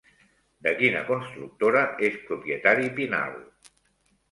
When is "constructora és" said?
1.09-2.17